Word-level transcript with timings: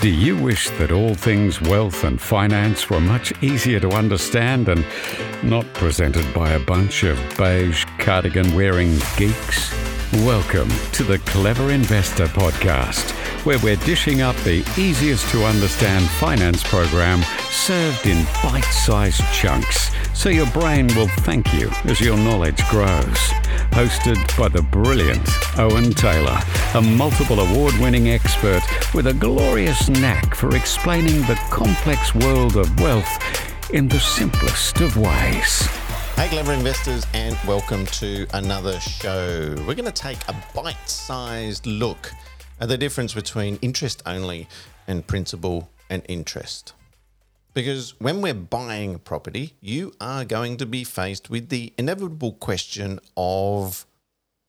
Do 0.00 0.10
you 0.10 0.36
wish 0.36 0.70
that 0.78 0.92
all 0.92 1.16
things 1.16 1.60
wealth 1.60 2.04
and 2.04 2.20
finance 2.20 2.88
were 2.88 3.00
much 3.00 3.32
easier 3.42 3.80
to 3.80 3.90
understand 3.90 4.68
and 4.68 4.84
not 5.42 5.66
presented 5.74 6.32
by 6.32 6.50
a 6.52 6.60
bunch 6.60 7.02
of 7.02 7.18
beige 7.36 7.84
cardigan 7.98 8.54
wearing 8.54 8.96
geeks? 9.16 9.72
Welcome 10.24 10.70
to 10.92 11.02
the 11.02 11.18
Clever 11.26 11.72
Investor 11.72 12.26
Podcast, 12.28 13.10
where 13.44 13.58
we're 13.58 13.74
dishing 13.74 14.20
up 14.20 14.36
the 14.36 14.64
easiest 14.78 15.28
to 15.32 15.44
understand 15.44 16.08
finance 16.10 16.62
program 16.62 17.20
served 17.50 18.06
in 18.06 18.24
bite 18.44 18.62
sized 18.70 19.24
chunks 19.32 19.90
so 20.14 20.28
your 20.28 20.48
brain 20.52 20.86
will 20.94 21.08
thank 21.08 21.52
you 21.54 21.70
as 21.86 22.00
your 22.00 22.16
knowledge 22.16 22.64
grows. 22.68 23.32
Hosted 23.78 24.36
by 24.36 24.48
the 24.48 24.60
brilliant 24.60 25.24
Owen 25.56 25.92
Taylor, 25.92 26.36
a 26.74 26.82
multiple 26.82 27.38
award 27.38 27.72
winning 27.74 28.08
expert 28.08 28.60
with 28.92 29.06
a 29.06 29.14
glorious 29.14 29.88
knack 29.88 30.34
for 30.34 30.56
explaining 30.56 31.20
the 31.28 31.38
complex 31.48 32.12
world 32.12 32.56
of 32.56 32.80
wealth 32.80 33.70
in 33.72 33.86
the 33.86 34.00
simplest 34.00 34.80
of 34.80 34.96
ways. 34.96 35.60
Hey, 36.16 36.26
clever 36.26 36.54
investors, 36.54 37.06
and 37.14 37.38
welcome 37.46 37.86
to 37.86 38.26
another 38.34 38.80
show. 38.80 39.54
We're 39.58 39.76
going 39.76 39.84
to 39.84 39.92
take 39.92 40.18
a 40.26 40.34
bite 40.56 40.88
sized 40.90 41.64
look 41.64 42.10
at 42.58 42.68
the 42.68 42.76
difference 42.76 43.14
between 43.14 43.60
interest 43.62 44.02
only 44.06 44.48
and 44.88 45.06
principal 45.06 45.70
and 45.88 46.02
interest. 46.08 46.72
Because 47.58 47.98
when 47.98 48.22
we're 48.22 48.34
buying 48.34 48.94
a 48.94 48.98
property, 49.00 49.54
you 49.60 49.92
are 50.00 50.24
going 50.24 50.58
to 50.58 50.64
be 50.64 50.84
faced 50.84 51.28
with 51.28 51.48
the 51.48 51.72
inevitable 51.76 52.34
question 52.34 53.00
of 53.16 53.84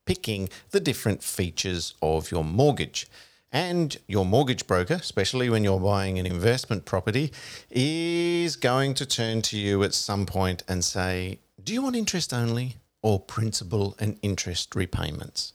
picking 0.05 0.47
the 0.69 0.79
different 0.79 1.23
features 1.23 1.95
of 2.03 2.29
your 2.29 2.43
mortgage. 2.43 3.07
And 3.51 3.97
your 4.05 4.25
mortgage 4.25 4.67
broker, 4.67 4.93
especially 4.93 5.49
when 5.49 5.63
you're 5.63 5.79
buying 5.79 6.19
an 6.19 6.27
investment 6.27 6.85
property, 6.85 7.33
is 7.71 8.55
going 8.55 8.93
to 8.93 9.07
turn 9.07 9.41
to 9.41 9.57
you 9.57 9.81
at 9.81 9.95
some 9.95 10.27
point 10.27 10.61
and 10.67 10.85
say, 10.85 11.39
Do 11.63 11.73
you 11.73 11.81
want 11.81 11.95
interest 11.95 12.31
only 12.31 12.75
or 13.01 13.19
principal 13.19 13.95
and 13.97 14.19
interest 14.21 14.75
repayments? 14.75 15.53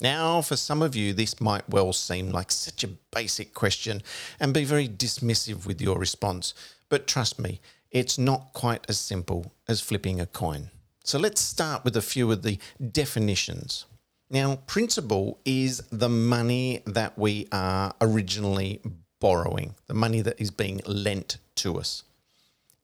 Now, 0.00 0.42
for 0.42 0.56
some 0.56 0.82
of 0.82 0.94
you, 0.94 1.14
this 1.14 1.40
might 1.40 1.68
well 1.68 1.92
seem 1.92 2.30
like 2.30 2.50
such 2.52 2.84
a 2.84 2.88
basic 2.88 3.54
question 3.54 4.02
and 4.38 4.52
be 4.52 4.64
very 4.64 4.88
dismissive 4.88 5.66
with 5.66 5.80
your 5.80 5.98
response. 5.98 6.52
But 6.88 7.06
trust 7.06 7.38
me, 7.38 7.60
it's 7.90 8.18
not 8.18 8.52
quite 8.52 8.84
as 8.88 8.98
simple 8.98 9.52
as 9.66 9.80
flipping 9.80 10.20
a 10.20 10.26
coin. 10.26 10.70
So 11.02 11.18
let's 11.18 11.40
start 11.40 11.84
with 11.84 11.96
a 11.96 12.02
few 12.02 12.30
of 12.30 12.42
the 12.42 12.58
definitions. 12.92 13.86
Now, 14.28 14.56
principal 14.66 15.38
is 15.44 15.82
the 15.90 16.08
money 16.08 16.82
that 16.84 17.16
we 17.16 17.46
are 17.52 17.94
originally 18.00 18.80
borrowing, 19.20 19.76
the 19.86 19.94
money 19.94 20.20
that 20.20 20.40
is 20.40 20.50
being 20.50 20.80
lent 20.84 21.38
to 21.56 21.78
us. 21.78 22.02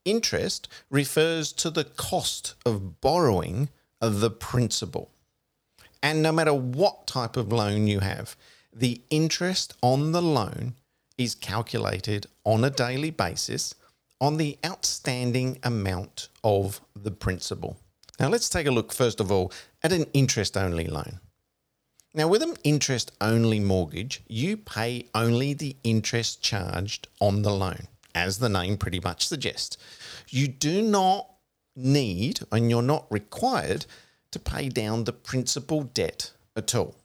Interest 0.04 0.66
refers 0.88 1.52
to 1.52 1.68
the 1.68 1.84
cost 1.84 2.54
of 2.64 3.00
borrowing 3.00 3.68
the 4.00 4.30
principal. 4.30 5.10
And 6.02 6.22
no 6.22 6.32
matter 6.32 6.52
what 6.52 7.06
type 7.06 7.36
of 7.36 7.52
loan 7.52 7.86
you 7.86 8.00
have, 8.00 8.36
the 8.72 9.00
interest 9.10 9.74
on 9.82 10.12
the 10.12 10.22
loan 10.22 10.74
is 11.16 11.34
calculated 11.34 12.26
on 12.44 12.64
a 12.64 12.70
daily 12.70 13.10
basis 13.10 13.74
on 14.20 14.36
the 14.36 14.58
outstanding 14.64 15.58
amount 15.62 16.28
of 16.42 16.80
the 16.94 17.10
principal. 17.10 17.76
Now, 18.18 18.28
let's 18.28 18.48
take 18.48 18.66
a 18.66 18.70
look, 18.70 18.92
first 18.92 19.20
of 19.20 19.32
all, 19.32 19.52
at 19.82 19.92
an 19.92 20.06
interest 20.14 20.56
only 20.56 20.86
loan. 20.86 21.20
Now, 22.14 22.28
with 22.28 22.42
an 22.42 22.56
interest 22.62 23.12
only 23.20 23.58
mortgage, 23.58 24.22
you 24.28 24.56
pay 24.56 25.06
only 25.14 25.54
the 25.54 25.76
interest 25.82 26.42
charged 26.42 27.08
on 27.20 27.42
the 27.42 27.52
loan, 27.52 27.88
as 28.14 28.38
the 28.38 28.48
name 28.48 28.76
pretty 28.76 29.00
much 29.00 29.26
suggests. 29.26 29.76
You 30.28 30.46
do 30.46 30.82
not 30.82 31.28
need 31.74 32.40
and 32.52 32.70
you're 32.70 32.82
not 32.82 33.10
required 33.10 33.86
to 34.32 34.38
pay 34.38 34.68
down 34.68 35.04
the 35.04 35.12
principal 35.12 35.82
debt 35.82 36.32
at 36.56 36.74
all. 36.74 36.96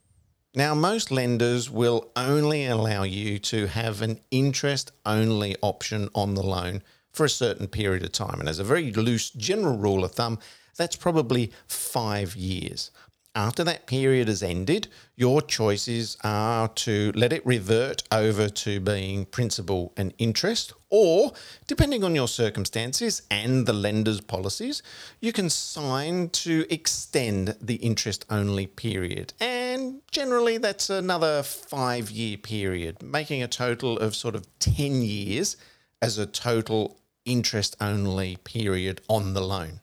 Now, 0.56 0.74
most 0.74 1.12
lenders 1.12 1.70
will 1.70 2.10
only 2.16 2.66
allow 2.66 3.04
you 3.04 3.38
to 3.40 3.68
have 3.68 4.02
an 4.02 4.20
interest 4.32 4.92
only 5.06 5.56
option 5.62 6.10
on 6.16 6.34
the 6.34 6.42
loan 6.42 6.82
for 7.12 7.26
a 7.26 7.30
certain 7.30 7.68
period 7.68 8.04
of 8.04 8.12
time. 8.12 8.40
And 8.40 8.50
as 8.50 8.60
a 8.60 8.64
very 8.64 8.92
loose 8.92 9.30
general 9.30 9.78
rule 9.78 10.04
of 10.04 10.14
thumb, 10.14 10.40
that's 10.76 10.96
probably 10.96 11.52
five 11.68 12.36
years. 12.36 12.92
After 13.38 13.64
that 13.66 13.86
period 13.86 14.30
has 14.30 14.42
ended, 14.42 14.88
your 15.16 15.44
choices 15.44 16.18
are 16.24 16.70
to 16.70 17.12
let 17.14 17.32
it 17.32 17.46
revert 17.46 18.02
over 18.12 18.50
to 18.50 18.80
being 18.80 19.26
principal 19.26 19.94
and 19.96 20.12
interest, 20.18 20.74
or 20.90 21.34
depending 21.68 22.04
on 22.04 22.16
your 22.16 22.28
circumstances 22.28 23.22
and 23.30 23.68
the 23.68 23.74
lender's 23.74 24.22
policies, 24.22 24.82
you 25.22 25.32
can 25.32 25.52
sign 25.52 26.30
to 26.30 26.66
extend 26.72 27.56
the 27.62 27.76
interest 27.76 28.26
only 28.32 28.66
period. 28.66 29.36
And 29.40 30.02
generally, 30.10 30.58
that's 30.58 30.90
another 30.90 31.44
five 31.44 32.10
year 32.10 32.38
period, 32.38 33.04
making 33.04 33.44
a 33.44 33.48
total 33.48 34.00
of 34.00 34.16
sort 34.16 34.34
of 34.34 34.48
10 34.58 35.04
years 35.04 35.58
as 36.02 36.18
a 36.18 36.26
total 36.26 36.98
interest 37.24 37.76
only 37.80 38.38
period 38.38 39.02
on 39.08 39.36
the 39.36 39.42
loan. 39.42 39.82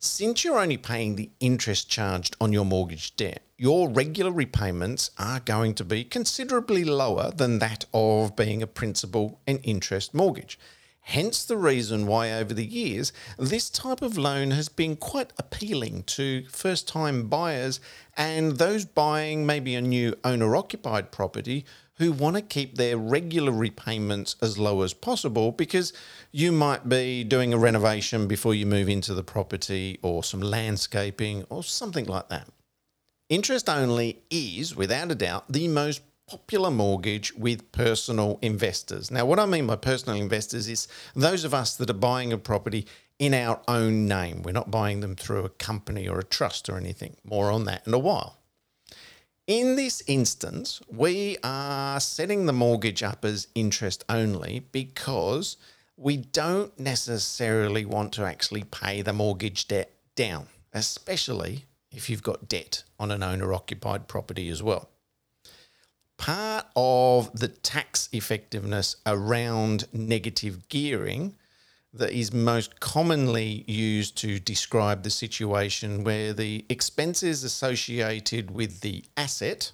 Since 0.00 0.44
you're 0.44 0.60
only 0.60 0.76
paying 0.76 1.16
the 1.16 1.30
interest 1.40 1.90
charged 1.90 2.36
on 2.40 2.52
your 2.52 2.64
mortgage 2.64 3.16
debt, 3.16 3.42
your 3.56 3.88
regular 3.88 4.30
repayments 4.30 5.10
are 5.18 5.40
going 5.40 5.74
to 5.74 5.84
be 5.84 6.04
considerably 6.04 6.84
lower 6.84 7.32
than 7.32 7.58
that 7.58 7.84
of 7.92 8.36
being 8.36 8.62
a 8.62 8.68
principal 8.68 9.40
and 9.44 9.58
interest 9.64 10.14
mortgage. 10.14 10.56
Hence, 11.00 11.44
the 11.44 11.56
reason 11.56 12.06
why 12.06 12.30
over 12.30 12.54
the 12.54 12.64
years 12.64 13.12
this 13.40 13.68
type 13.68 14.00
of 14.00 14.16
loan 14.16 14.52
has 14.52 14.68
been 14.68 14.94
quite 14.94 15.32
appealing 15.36 16.04
to 16.04 16.44
first 16.44 16.86
time 16.86 17.26
buyers 17.26 17.80
and 18.16 18.58
those 18.58 18.84
buying 18.84 19.46
maybe 19.46 19.74
a 19.74 19.80
new 19.80 20.14
owner 20.22 20.54
occupied 20.54 21.10
property 21.10 21.64
who 21.98 22.12
want 22.12 22.36
to 22.36 22.42
keep 22.42 22.76
their 22.76 22.96
regular 22.96 23.52
repayments 23.52 24.36
as 24.40 24.58
low 24.58 24.82
as 24.82 24.94
possible 24.94 25.52
because 25.52 25.92
you 26.32 26.52
might 26.52 26.88
be 26.88 27.24
doing 27.24 27.52
a 27.52 27.58
renovation 27.58 28.26
before 28.26 28.54
you 28.54 28.66
move 28.66 28.88
into 28.88 29.14
the 29.14 29.22
property 29.22 29.98
or 30.02 30.24
some 30.24 30.40
landscaping 30.40 31.44
or 31.50 31.62
something 31.62 32.06
like 32.06 32.28
that. 32.28 32.48
Interest 33.28 33.68
only 33.68 34.22
is, 34.30 34.74
without 34.74 35.10
a 35.10 35.14
doubt, 35.14 35.44
the 35.52 35.68
most 35.68 36.00
popular 36.28 36.70
mortgage 36.70 37.34
with 37.34 37.72
personal 37.72 38.38
investors. 38.42 39.10
Now, 39.10 39.26
what 39.26 39.38
I 39.38 39.46
mean 39.46 39.66
by 39.66 39.76
personal 39.76 40.20
investors 40.20 40.68
is 40.68 40.88
those 41.16 41.44
of 41.44 41.54
us 41.54 41.76
that 41.76 41.90
are 41.90 41.94
buying 41.94 42.32
a 42.32 42.38
property 42.38 42.86
in 43.18 43.34
our 43.34 43.60
own 43.66 44.06
name. 44.06 44.42
We're 44.42 44.52
not 44.52 44.70
buying 44.70 45.00
them 45.00 45.16
through 45.16 45.44
a 45.44 45.50
company 45.50 46.06
or 46.06 46.18
a 46.18 46.24
trust 46.24 46.68
or 46.68 46.76
anything. 46.76 47.16
More 47.24 47.50
on 47.50 47.64
that 47.64 47.86
in 47.86 47.94
a 47.94 47.98
while. 47.98 48.38
In 49.48 49.76
this 49.76 50.02
instance, 50.06 50.78
we 50.88 51.38
are 51.42 52.00
setting 52.00 52.44
the 52.44 52.52
mortgage 52.52 53.02
up 53.02 53.24
as 53.24 53.48
interest 53.54 54.04
only 54.06 54.66
because 54.72 55.56
we 55.96 56.18
don't 56.18 56.78
necessarily 56.78 57.86
want 57.86 58.12
to 58.12 58.26
actually 58.26 58.64
pay 58.64 59.00
the 59.00 59.14
mortgage 59.14 59.66
debt 59.66 59.90
down, 60.14 60.48
especially 60.74 61.64
if 61.90 62.10
you've 62.10 62.22
got 62.22 62.46
debt 62.46 62.82
on 63.00 63.10
an 63.10 63.22
owner 63.22 63.54
occupied 63.54 64.06
property 64.06 64.50
as 64.50 64.62
well. 64.62 64.90
Part 66.18 66.66
of 66.76 67.32
the 67.32 67.48
tax 67.48 68.10
effectiveness 68.12 68.96
around 69.06 69.88
negative 69.94 70.68
gearing 70.68 71.36
that 71.92 72.12
is 72.12 72.32
most 72.32 72.80
commonly 72.80 73.64
used 73.66 74.16
to 74.18 74.38
describe 74.38 75.02
the 75.02 75.10
situation 75.10 76.04
where 76.04 76.32
the 76.32 76.64
expenses 76.68 77.44
associated 77.44 78.50
with 78.50 78.80
the 78.80 79.04
asset, 79.16 79.72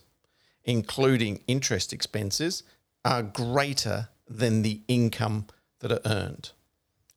including 0.64 1.42
interest 1.46 1.92
expenses, 1.92 2.62
are 3.04 3.22
greater 3.22 4.08
than 4.28 4.62
the 4.62 4.80
income 4.88 5.46
that 5.80 5.92
are 5.92 6.00
earned. 6.04 6.52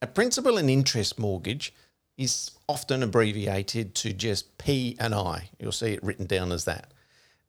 A 0.02 0.06
principal 0.06 0.58
and 0.58 0.68
interest 0.68 1.18
mortgage 1.18 1.72
is 2.16 2.50
often 2.68 3.02
abbreviated 3.02 3.94
to 3.94 4.12
just 4.12 4.58
P 4.58 4.96
and 4.98 5.14
I. 5.14 5.50
You'll 5.58 5.72
see 5.72 5.92
it 5.92 6.02
written 6.02 6.26
down 6.26 6.52
as 6.52 6.64
that. 6.66 6.92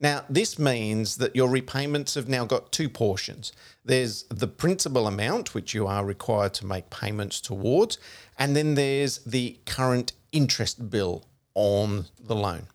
Now, 0.02 0.24
this 0.30 0.58
means 0.58 1.18
that 1.18 1.36
your 1.36 1.50
repayments 1.50 2.16
have 2.16 2.30
now 2.30 2.46
got 2.46 2.72
two 2.72 2.88
portions. 2.88 3.52
There's 3.84 4.24
the 4.30 4.48
principal 4.48 5.08
amount, 5.08 5.54
which 5.54 5.74
you 5.74 5.88
are 5.88 6.06
required 6.06 6.54
to 6.56 6.66
make 6.66 6.90
payments 6.90 7.42
towards, 7.42 7.98
and 8.38 8.56
then 8.56 8.76
there's 8.76 9.18
the 9.20 9.60
current 9.66 10.14
interest 10.32 10.90
bill 10.90 11.26
on 11.54 12.06
the 12.18 12.36
loan. 12.36 12.68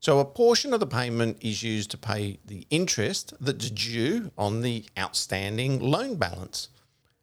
So, 0.00 0.20
a 0.20 0.24
portion 0.24 0.72
of 0.72 0.78
the 0.78 0.86
payment 0.86 1.38
is 1.40 1.64
used 1.64 1.90
to 1.90 1.98
pay 1.98 2.38
the 2.46 2.64
interest 2.70 3.34
that's 3.40 3.70
due 3.70 4.30
on 4.38 4.62
the 4.62 4.84
outstanding 4.96 5.80
loan 5.80 6.14
balance. 6.14 6.68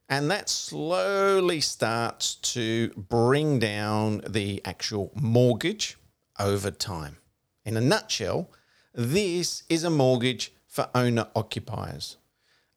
And 0.10 0.30
that 0.30 0.50
slowly 0.50 1.62
starts 1.62 2.36
to 2.36 2.90
bring 2.98 3.60
down 3.60 4.22
the 4.28 4.62
actual 4.66 5.12
mortgage 5.16 5.98
over 6.38 6.70
time. 6.70 7.18
In 7.64 7.78
a 7.78 7.82
nutshell, 7.82 8.52
this 8.96 9.64
is 9.68 9.84
a 9.84 9.90
mortgage 9.90 10.54
for 10.68 10.90
owner 10.96 11.28
occupiers. 11.36 12.18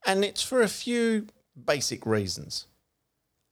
And 0.04 0.24
it's 0.24 0.42
for 0.42 0.62
a 0.62 0.68
few 0.68 1.28
basic 1.64 2.04
reasons. 2.04 2.66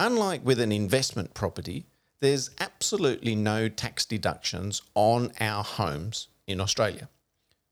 Unlike 0.00 0.44
with 0.44 0.60
an 0.60 0.72
investment 0.72 1.32
property, 1.32 1.86
there's 2.20 2.50
absolutely 2.60 3.34
no 3.34 3.68
tax 3.68 4.04
deductions 4.04 4.82
on 4.94 5.32
our 5.40 5.62
homes 5.62 6.28
in 6.46 6.60
Australia. 6.60 7.08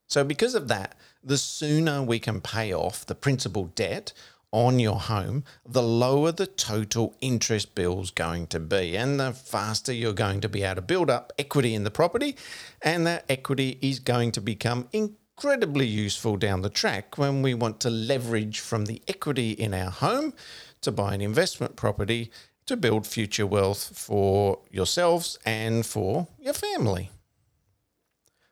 So, 0.07 0.23
because 0.23 0.55
of 0.55 0.69
that, 0.69 0.97
the 1.23 1.39
sooner 1.39 2.03
we 2.03 2.19
can 2.19 2.41
pay 2.41 2.73
off 2.73 3.05
the 3.07 3.15
principal 3.15 3.65
debt 3.75 4.13
on 4.55 4.79
your 4.79 5.01
home, 5.01 5.43
the 5.67 5.83
lower 5.83 6.31
the 6.31 6.47
total 6.47 7.17
interest 7.21 7.75
bill's 7.75 8.13
going 8.13 8.47
to 8.47 8.61
be, 8.61 8.97
and 8.97 9.19
the 9.19 9.33
faster 9.33 9.93
you're 9.93 10.13
going 10.13 10.41
to 10.41 10.49
be 10.49 10.63
able 10.63 10.77
to 10.77 10.83
build 10.83 11.11
up 11.11 11.33
equity 11.41 11.75
in 11.75 11.83
the 11.83 11.91
property, 11.91 12.37
and 12.81 13.05
that 13.05 13.25
equity 13.29 13.79
is 13.83 13.99
going 13.99 14.31
to 14.31 14.41
become 14.41 14.89
incredibly 14.93 15.87
useful 15.87 16.37
down 16.37 16.63
the 16.63 16.71
track 16.71 17.19
when 17.19 17.43
we 17.43 17.53
want 17.53 17.81
to 17.81 17.91
leverage 17.91 18.61
from 18.61 18.85
the 18.85 19.03
equity 19.09 19.51
in 19.51 19.75
our 19.75 19.91
home 19.91 20.33
to 20.81 20.93
buy 20.93 21.15
an 21.15 21.21
investment 21.21 21.75
property 21.75 22.31
to 22.67 22.77
build 22.77 23.09
future 23.09 23.47
wealth 23.47 23.99
for 23.99 24.61
yourselves 24.71 25.37
and 25.45 25.85
for 25.85 26.29
your 26.39 26.55
family. 26.55 27.11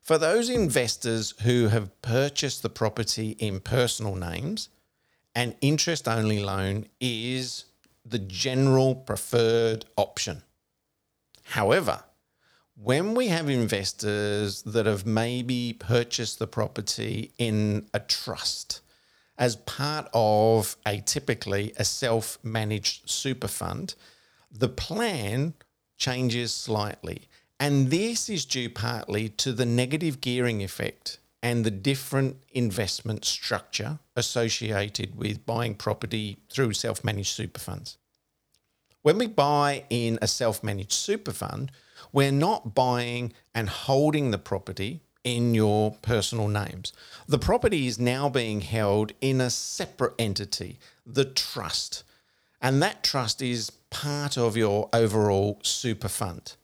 For 0.02 0.19
those 0.19 0.50
investors 0.50 1.32
who 1.43 1.69
have 1.69 2.02
purchased 2.02 2.62
the 2.62 2.69
property 2.69 3.37
in 3.38 3.60
personal 3.60 4.16
names, 4.16 4.69
an 5.34 5.55
interest 5.61 6.08
only 6.08 6.43
loan 6.43 6.87
is 7.00 7.64
the 8.05 8.19
general 8.19 8.94
preferred 8.94 9.84
option. 9.96 10.43
However, 11.44 12.05
when 12.75 13.14
we 13.14 13.29
have 13.29 13.49
investors 13.49 14.62
that 14.62 14.87
have 14.87 15.06
maybe 15.06 15.75
purchased 15.79 16.38
the 16.38 16.46
property 16.46 17.32
in 17.38 17.87
a 17.94 18.00
trust 18.00 18.81
as 19.38 19.56
part 19.56 20.08
of 20.12 20.76
a 20.87 21.00
typically 21.00 21.73
a 21.76 21.84
self 21.84 22.38
managed 22.43 23.08
super 23.08 23.49
fund, 23.49 23.94
the 24.50 24.69
plan 24.69 25.55
changes 25.96 26.52
slightly. 26.52 27.29
And 27.61 27.90
this 27.90 28.29
is 28.29 28.44
due 28.44 28.70
partly 28.70 29.29
to 29.29 29.52
the 29.52 29.67
negative 29.67 30.20
gearing 30.20 30.62
effect 30.62 31.19
and 31.42 31.64
the 31.64 31.70
different 31.70 32.36
investment 32.52 33.24
structure 33.24 33.98
associated 34.14 35.16
with 35.16 35.44
buying 35.44 35.74
property 35.74 36.38
through 36.48 36.72
self 36.72 37.02
managed 37.04 37.32
super 37.34 37.60
funds. 37.60 37.98
When 39.02 39.18
we 39.18 39.26
buy 39.26 39.84
in 39.90 40.18
a 40.22 40.28
self 40.28 40.62
managed 40.62 40.92
super 40.92 41.32
fund, 41.32 41.72
we're 42.12 42.32
not 42.32 42.74
buying 42.74 43.32
and 43.54 43.68
holding 43.68 44.30
the 44.30 44.38
property 44.38 45.00
in 45.24 45.54
your 45.54 45.92
personal 46.02 46.48
names. 46.48 46.92
The 47.26 47.38
property 47.38 47.86
is 47.86 47.98
now 47.98 48.28
being 48.28 48.60
held 48.60 49.12
in 49.20 49.40
a 49.40 49.50
separate 49.50 50.14
entity, 50.18 50.78
the 51.06 51.24
trust. 51.24 52.04
And 52.60 52.82
that 52.82 53.02
trust 53.02 53.42
is 53.42 53.70
part 53.90 54.38
of 54.38 54.56
your 54.56 54.88
overall 54.92 55.58
super 55.62 56.08
fund. 56.08 56.54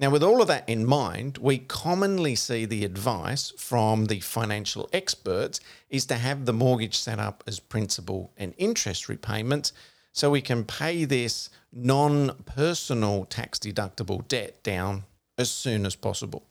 Now, 0.00 0.10
with 0.10 0.22
all 0.22 0.40
of 0.40 0.46
that 0.46 0.68
in 0.68 0.86
mind, 0.86 1.38
we 1.38 1.58
commonly 1.58 2.36
see 2.36 2.64
the 2.64 2.84
advice 2.84 3.50
from 3.56 4.04
the 4.04 4.20
financial 4.20 4.88
experts 4.92 5.58
is 5.90 6.06
to 6.06 6.14
have 6.14 6.44
the 6.44 6.52
mortgage 6.52 6.96
set 6.96 7.18
up 7.18 7.42
as 7.48 7.58
principal 7.58 8.32
and 8.36 8.54
interest 8.58 9.08
repayments 9.08 9.72
so 10.12 10.30
we 10.30 10.40
can 10.40 10.64
pay 10.64 11.04
this 11.04 11.50
non 11.72 12.30
personal 12.44 13.24
tax 13.24 13.58
deductible 13.58 14.26
debt 14.28 14.62
down 14.62 15.04
as 15.36 15.50
soon 15.50 15.84
as 15.84 15.96
possible. 15.96 16.44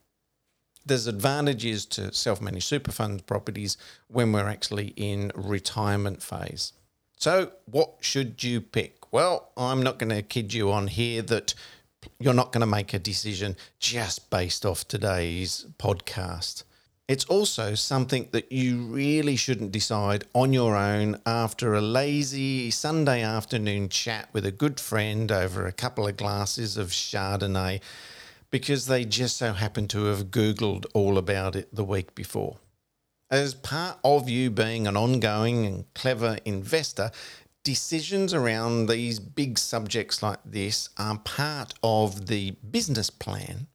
There's 0.86 1.08
advantages 1.08 1.86
to 1.88 2.14
self 2.14 2.42
managed 2.42 2.66
super 2.66 2.92
fund 2.92 3.26
properties 3.26 3.78
when 4.08 4.34
we're 4.34 4.48
actually 4.48 4.94
in 4.98 5.32
retirement 5.36 6.22
phase. 6.22 6.74
So, 7.18 7.52
what 7.66 7.96
should 8.02 8.44
you 8.44 8.62
pick? 8.62 9.12
Well, 9.12 9.52
I'm 9.58 9.82
not 9.82 10.00
going 10.00 10.10
to 10.16 10.22
kid 10.22 10.54
you 10.54 10.72
on 10.72 10.88
here 10.88 11.22
that 11.24 11.54
you're 12.20 12.34
not 12.34 12.52
going 12.52 12.62
to 12.62 12.68
make 12.68 12.94
a 12.94 13.00
decision 13.00 13.56
just 13.80 14.30
based 14.30 14.66
off 14.66 14.88
today's 14.88 15.66
podcast. 15.78 16.64
It's 17.08 17.26
also 17.26 17.74
something 17.74 18.28
that 18.32 18.52
you 18.52 18.82
really 18.82 19.38
shouldn't 19.38 19.72
decide 19.72 20.26
on 20.36 20.52
your 20.52 20.76
own 20.76 21.22
after 21.26 21.74
a 21.74 21.82
lazy 21.82 22.70
Sunday 22.70 23.22
afternoon 23.22 23.88
chat 23.88 24.28
with 24.34 24.46
a 24.46 24.52
good 24.52 24.78
friend 24.78 25.32
over 25.32 25.66
a 25.66 25.72
couple 25.72 26.06
of 26.06 26.18
glasses 26.18 26.76
of 26.76 26.90
Chardonnay 26.90 27.80
because 28.52 28.88
they 28.88 29.06
just 29.06 29.38
so 29.38 29.54
happen 29.54 29.88
to 29.88 30.06
have 30.06 30.32
Googled 30.32 30.86
all 30.94 31.18
about 31.18 31.56
it 31.56 31.74
the 31.74 31.86
week 31.86 32.14
before. 32.14 32.58
As 33.30 33.54
part 33.54 34.00
of 34.04 34.30
you 34.30 34.50
being 34.50 34.86
an 34.86 34.98
ongoing 34.98 35.66
and 35.66 35.94
clever 35.94 36.38
investor, 36.44 37.12
decisions 37.68 38.34
around 38.34 38.88
these 38.88 39.20
big 39.20 39.60
subjects 39.60 40.24
like 40.24 40.40
this 40.46 40.88
are 40.98 41.18
part 41.18 41.74
of 41.84 42.28
the 42.28 42.52
business 42.72 43.10
plan 43.10 43.68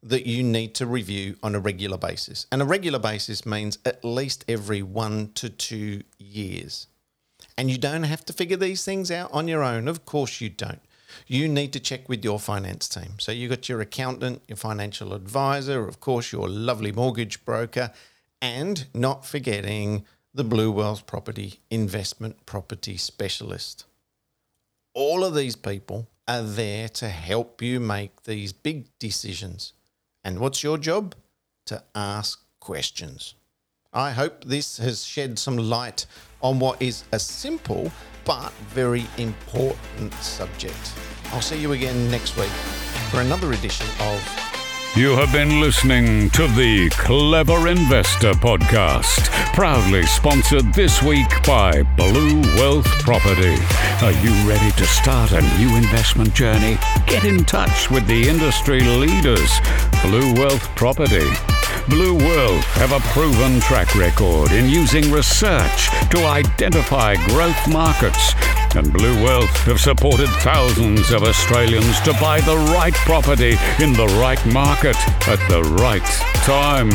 that 0.00 0.26
you 0.26 0.44
need 0.44 0.76
to 0.76 0.86
review 0.86 1.34
on 1.42 1.56
a 1.56 1.58
regular 1.58 1.98
basis. 1.98 2.46
And 2.52 2.62
a 2.62 2.64
regular 2.64 3.00
basis 3.00 3.44
means 3.44 3.80
at 3.84 4.04
least 4.04 4.44
every 4.46 4.80
one 4.80 5.32
to 5.34 5.48
two 5.48 6.04
years. 6.20 6.86
And 7.58 7.68
you 7.68 7.78
don't 7.78 8.04
have 8.04 8.24
to 8.26 8.32
figure 8.32 8.56
these 8.56 8.84
things 8.84 9.10
out 9.10 9.32
on 9.32 9.48
your 9.48 9.64
own. 9.64 9.88
Of 9.88 10.04
course, 10.04 10.40
you 10.40 10.48
don't. 10.48 10.82
You 11.26 11.48
need 11.48 11.72
to 11.72 11.80
check 11.80 12.08
with 12.08 12.22
your 12.22 12.38
finance 12.38 12.88
team. 12.88 13.18
So 13.18 13.32
you've 13.32 13.50
got 13.50 13.68
your 13.68 13.80
accountant, 13.80 14.42
your 14.46 14.56
financial 14.56 15.14
advisor, 15.14 15.88
of 15.88 15.98
course, 15.98 16.30
your 16.30 16.48
lovely 16.48 16.92
mortgage 16.92 17.44
broker, 17.44 17.90
and 18.40 18.86
not 18.94 19.26
forgetting 19.26 20.04
the 20.34 20.44
Blue 20.44 20.72
Wealth 20.72 21.06
Property 21.06 21.60
Investment 21.70 22.46
Property 22.46 22.96
Specialist. 22.96 23.84
All 24.94 25.24
of 25.24 25.34
these 25.34 25.56
people 25.56 26.08
are 26.26 26.42
there 26.42 26.88
to 26.88 27.08
help 27.10 27.60
you 27.60 27.78
make 27.78 28.22
these 28.22 28.52
big 28.52 28.86
decisions. 28.98 29.74
And 30.24 30.38
what's 30.38 30.62
your 30.62 30.78
job? 30.78 31.14
To 31.66 31.82
ask 31.94 32.42
questions. 32.60 33.34
I 33.92 34.12
hope 34.12 34.44
this 34.44 34.78
has 34.78 35.04
shed 35.04 35.38
some 35.38 35.58
light 35.58 36.06
on 36.40 36.58
what 36.58 36.80
is 36.80 37.04
a 37.12 37.18
simple 37.18 37.92
but 38.24 38.52
very 38.70 39.04
important 39.18 40.14
subject. 40.14 40.94
I'll 41.32 41.42
see 41.42 41.60
you 41.60 41.72
again 41.72 42.10
next 42.10 42.38
week 42.38 42.48
for 43.10 43.20
another 43.20 43.52
edition 43.52 43.86
of 44.00 44.41
you 44.94 45.16
have 45.16 45.32
been 45.32 45.60
listening 45.60 46.28
to 46.30 46.46
the 46.48 46.90
Clever 46.90 47.68
Investor 47.68 48.32
Podcast, 48.32 49.30
proudly 49.54 50.02
sponsored 50.02 50.74
this 50.74 51.02
week 51.02 51.28
by 51.46 51.82
Blue 51.96 52.42
Wealth 52.56 52.86
Property. 53.00 53.56
Are 54.02 54.12
you 54.12 54.32
ready 54.46 54.70
to 54.72 54.84
start 54.84 55.32
a 55.32 55.40
new 55.58 55.76
investment 55.76 56.34
journey? 56.34 56.76
Get 57.06 57.24
in 57.24 57.44
touch 57.44 57.90
with 57.90 58.06
the 58.06 58.28
industry 58.28 58.80
leaders, 58.80 59.50
Blue 60.02 60.34
Wealth 60.34 60.68
Property. 60.76 61.30
Blue 61.88 62.14
Wealth 62.14 62.64
have 62.74 62.92
a 62.92 63.00
proven 63.12 63.60
track 63.60 63.94
record 63.94 64.52
in 64.52 64.68
using 64.68 65.10
research 65.10 65.88
to 66.10 66.18
identify 66.26 67.14
growth 67.28 67.68
markets 67.68 68.34
and 68.74 68.92
Blue 68.92 69.22
Wealth 69.22 69.56
have 69.64 69.80
supported 69.80 70.28
thousands 70.40 71.10
of 71.10 71.22
Australians 71.22 72.00
to 72.00 72.12
buy 72.14 72.40
the 72.40 72.56
right 72.56 72.94
property 72.94 73.56
in 73.80 73.92
the 73.92 74.06
right 74.20 74.44
market 74.46 74.96
at 75.28 75.38
the 75.48 75.62
right 75.80 76.04
time. 76.44 76.90